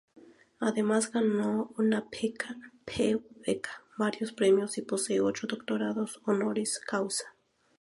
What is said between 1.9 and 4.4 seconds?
Pew Beca, varios